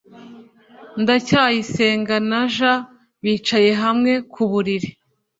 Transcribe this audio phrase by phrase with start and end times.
[1.01, 2.57] ndacyayisenga na j
[3.23, 4.89] bicaye hamwe ku buriri